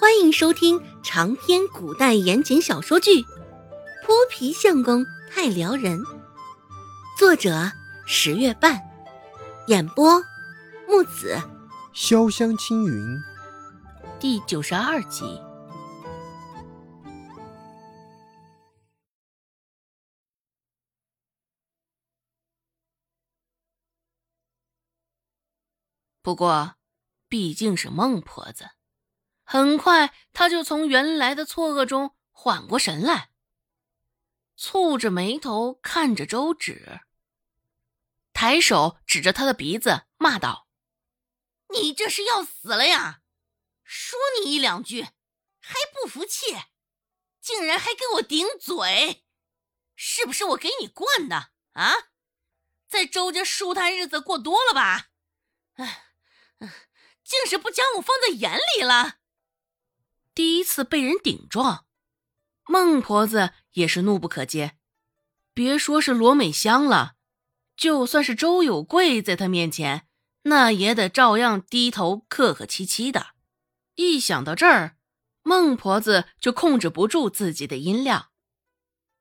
[0.00, 3.20] 欢迎收听长篇古代言情小说剧
[4.06, 5.98] 《泼皮相公太撩人》，
[7.18, 7.72] 作者
[8.06, 8.80] 十月半，
[9.66, 10.22] 演播
[10.86, 11.36] 木子
[11.92, 13.18] 潇湘青云，
[14.20, 15.24] 第九十二集。
[26.22, 26.76] 不过，
[27.28, 28.77] 毕竟是孟婆子。
[29.50, 33.30] 很快，他就从原来的错愕中缓过神来，
[34.58, 37.00] 蹙着眉头看着周芷，
[38.34, 40.68] 抬手指着他的鼻子骂道
[41.72, 43.22] ：“你这是要死了呀！
[43.84, 45.04] 说你一两句
[45.58, 46.64] 还不服气，
[47.40, 49.24] 竟然还给我顶嘴，
[49.96, 51.94] 是不是我给你惯的啊？
[52.86, 55.08] 在周家舒坦日子过多了吧？
[55.76, 56.12] 哎，
[57.24, 59.14] 竟是不将我放在眼里了。”
[60.38, 61.84] 第一次被人顶撞，
[62.68, 64.70] 孟婆子也是怒不可遏。
[65.52, 67.16] 别说是罗美香了，
[67.76, 70.06] 就算是周有贵在她面前，
[70.42, 73.30] 那也得照样低头客客气气的。
[73.96, 74.96] 一想到这儿，
[75.42, 78.28] 孟婆子就控制不住自己的音量：“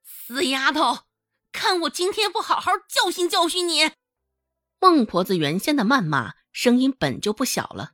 [0.06, 1.06] 死丫头，
[1.52, 3.90] 看我今天不好好教训教训你！”
[4.80, 7.94] 孟婆子原先的谩骂声音本就不小了，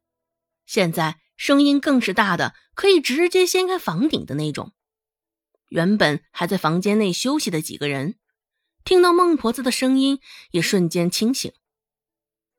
[0.65, 1.21] 现在。
[1.35, 4.73] 声音更是大的，可以直接掀开房顶的那种。
[5.69, 8.19] 原本还在房间内休息的几个人，
[8.83, 10.19] 听到孟婆子的声音，
[10.51, 11.51] 也瞬间清醒。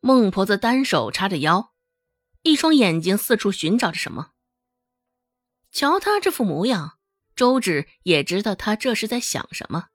[0.00, 1.72] 孟婆子单手叉着腰，
[2.42, 4.32] 一双眼睛四处寻找着什么。
[5.70, 6.98] 瞧她这副模样，
[7.34, 9.88] 周芷也知道她这是在想什么，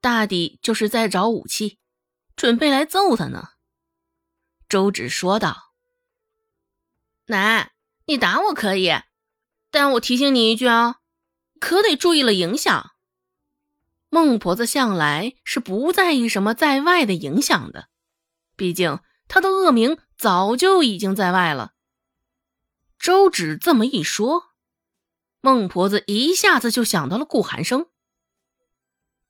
[0.00, 1.78] 大抵就是在找武器，
[2.34, 3.50] 准备来揍他呢。
[4.68, 5.74] 周芷说道。
[7.26, 7.72] 奶，
[8.06, 8.90] 你打我可以，
[9.76, 11.00] 但我提醒你一句啊，
[11.60, 12.92] 可得注意了影响。
[14.08, 17.88] 孟婆子向来是不在意什么在外的影响的，
[18.56, 21.72] 毕竟她的恶名早就已经在外了。
[22.98, 24.44] 周芷这么一说，
[25.42, 27.88] 孟婆子一下子就想到了顾寒生。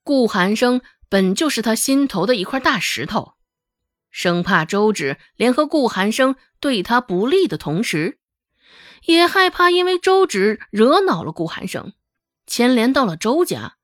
[0.05, 3.33] 顾寒生本就是他心头的一块大石头。
[4.13, 8.21] 生怕周芷联合顾寒生对他不利的同时，
[9.06, 11.94] 也害怕因为周芷惹恼了顾寒生，
[12.47, 13.78] 牵连到了周家。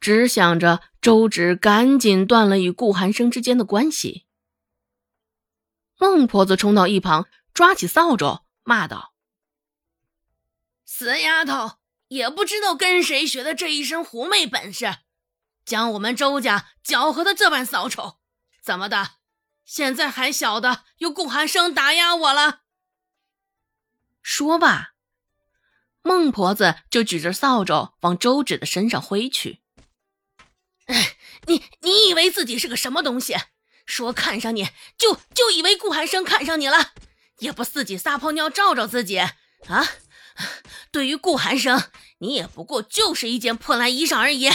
[0.00, 4.26] 只想着周芷赶紧断了与顾寒生之间的关系。
[5.98, 9.12] 孟婆子冲到一旁，抓起扫帚骂道
[10.86, 11.78] ：“死丫头，
[12.08, 14.96] 也不知道跟谁学的这一身狐媚本事，
[15.64, 18.18] 将我们周家搅和的这般骚臭。”
[18.62, 19.10] 怎么的？
[19.64, 22.62] 现在还晓得有顾寒生打压我了？
[24.22, 24.90] 说罢，
[26.02, 29.60] 孟婆子就举着扫帚往周芷的身上挥去。
[30.86, 31.16] 哎，
[31.46, 33.36] 你你以为自己是个什么东西？
[33.86, 36.92] 说看上你就就以为顾寒生看上你了？
[37.38, 39.32] 也不自己撒泡尿照照自己啊？
[40.92, 44.50] 对于顾寒生，你也不过就是一件破烂衣裳而已。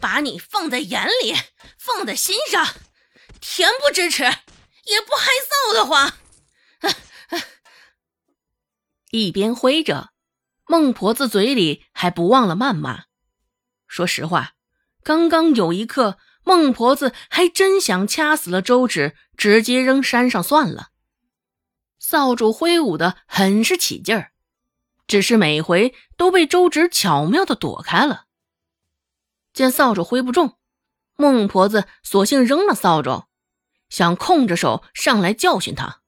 [0.00, 1.34] 把你放在眼里，
[1.78, 2.66] 放在心上，
[3.40, 5.30] 恬不知耻，也不害
[5.70, 6.12] 臊的慌。
[9.10, 10.10] 一边挥着，
[10.66, 13.04] 孟婆子嘴里还不忘了谩骂。
[13.86, 14.54] 说实话，
[15.02, 20.88] 刚刚有一刻，孟婆子还真想掐死了周芷，直接扔山上算了。
[21.98, 24.32] 扫帚挥舞的很是起劲儿，
[25.06, 28.26] 只是每回都被周芷巧妙的躲开了。
[29.52, 30.58] 见扫帚挥不中，
[31.16, 33.26] 孟婆子索性扔了扫帚，
[33.88, 36.02] 想空着手上来教训他。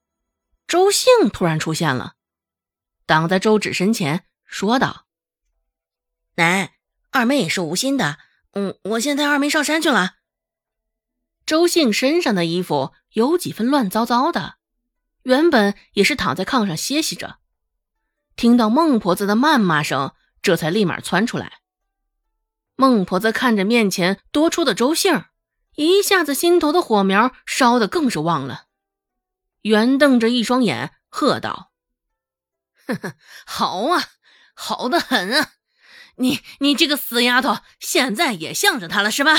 [0.67, 2.15] 周兴突然出现了，
[3.09, 5.07] 挡在周芷身前，说道
[6.37, 6.75] ：“奶，
[7.11, 8.19] 二妹也是无心的。
[8.53, 10.17] 嗯，我先带二妹上山去了。”
[11.47, 14.57] 周兴身上的衣服有几分乱糟糟的，
[15.23, 17.39] 原本也是躺在炕上歇息着，
[18.37, 20.13] 听到孟婆子的谩骂声，
[20.43, 21.61] 这才立马窜出来。
[22.77, 25.25] 孟婆子看着面前多出的周杏，
[25.77, 28.67] 一下子心头的火苗烧得更是旺了，
[29.63, 31.68] 圆瞪着一双眼，喝道
[32.89, 33.15] ：“哼哼，
[33.47, 34.03] 好啊，
[34.55, 35.53] 好的很啊！
[36.17, 39.35] 你你这个死丫头，现在也向着他了是吧？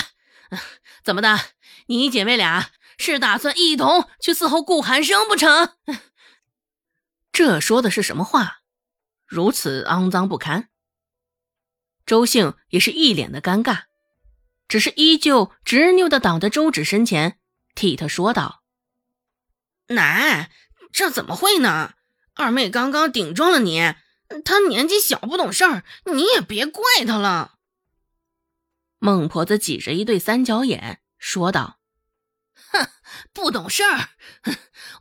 [1.04, 1.40] 怎么的？
[1.88, 5.76] 你姐妹俩是打算一同去伺候顾寒生不成？
[7.34, 8.60] 这说的是什么话？
[9.26, 10.70] 如此肮脏不堪！”
[12.06, 13.84] 周兴也是一脸的尴尬，
[14.68, 17.40] 只是依旧执拗的挡在周芷身前，
[17.76, 18.64] 替他说道
[19.90, 20.52] ：“奶，
[20.92, 21.94] 这怎么会呢？
[22.40, 23.94] 二妹刚刚顶撞了你，
[24.46, 27.56] 她年纪小不懂事儿，你也别怪她了。
[28.98, 31.80] 孟婆子挤着一对三角眼说道
[32.72, 32.88] ：“哼，
[33.34, 34.12] 不懂事儿，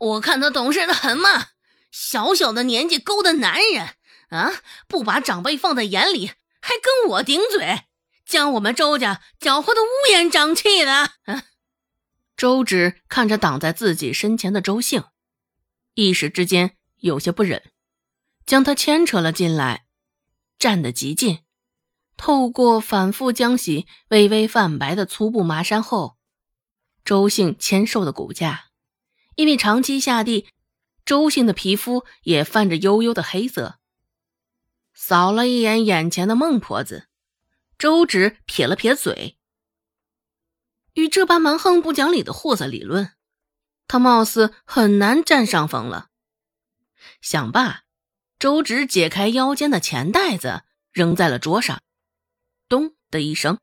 [0.00, 1.50] 我看她懂事的很嘛。
[1.92, 3.90] 小小的年纪勾搭男人
[4.30, 7.84] 啊，不把长辈放在眼里，还跟我顶嘴，
[8.26, 11.12] 将我们周家搅和的乌烟瘴气的。”
[12.36, 15.04] 周芷看着挡在自己身前的周兴，
[15.94, 17.70] 一时之间有些不忍，
[18.46, 19.86] 将他牵扯了进来，
[20.58, 21.40] 站得极近。
[22.16, 26.16] 透过反复将洗、微微泛白的粗布麻衫后，
[27.04, 28.70] 周姓纤瘦的骨架，
[29.36, 30.48] 因为长期下地，
[31.04, 33.78] 周姓的皮肤也泛着幽幽的黑色。
[34.92, 37.08] 扫了一眼眼前的孟婆子，
[37.78, 39.38] 周芷撇了撇嘴。
[40.94, 43.12] 与这般蛮横不讲理的货色理论，
[43.86, 46.07] 他貌似很难占上风了。
[47.20, 47.82] 想罢，
[48.38, 50.62] 周芷解开腰间的钱袋子，
[50.92, 51.82] 扔在了桌上，
[52.68, 53.58] 咚的一声，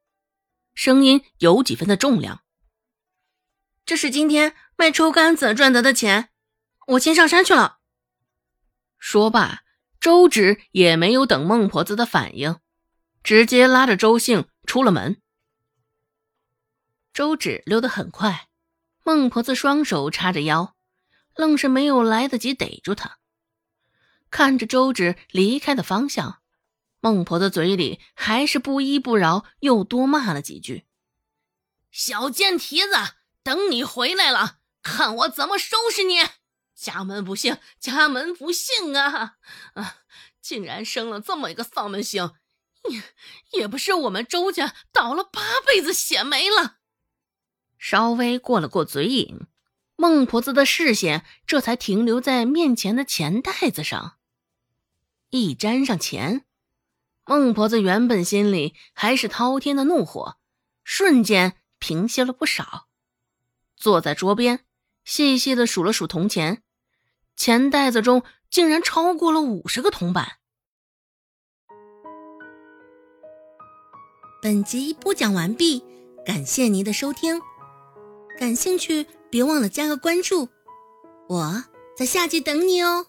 [0.74, 2.44] 声音有几分的重量。
[3.86, 6.30] 这是今天卖抽干子赚得的钱，
[6.88, 7.80] 我先上山去了。
[8.98, 9.64] 说罢，
[10.00, 12.60] 周芷也没有等孟婆子的反应，
[13.24, 15.22] 直接拉着周兴出了门。
[17.14, 18.50] 周芷溜得很快，
[19.04, 20.76] 孟婆子双手叉着腰，
[21.36, 23.20] 愣是没有来得及逮住他。
[24.36, 26.42] 看着周芷离开的方向，
[27.00, 30.84] 孟婆的嘴里还是不依不饶，又多骂了几句
[31.90, 32.90] ：“小贱蹄子，
[33.44, 36.16] 等你回来了，看我怎么收拾你！
[36.76, 39.38] 家门不幸，家门不幸啊！
[39.76, 39.96] 啊，
[40.42, 42.34] 竟然生了这么一个丧门星，
[42.90, 43.04] 也
[43.62, 46.80] 也不是我们周家倒了八辈子血霉了。”
[47.80, 49.48] 稍微过了过嘴瘾，
[49.96, 54.18] 孟婆子的视线这才停留在面前的钱袋子上。
[55.36, 56.46] 一沾上钱，
[57.26, 60.38] 孟婆子原本心里还是滔天的怒火，
[60.86, 62.88] 瞬间平息了不少。
[63.76, 64.62] 坐在桌边，
[65.04, 66.64] 细细的数了数铜钱，
[67.36, 70.38] 钱袋子中竟然超过了五十个铜板。
[74.42, 75.84] 本集播讲完毕，
[76.26, 77.42] 感谢您的收听。
[78.40, 80.48] 感兴趣，别忘了加个关注，
[81.28, 81.66] 我
[81.98, 83.08] 在下集等你哦。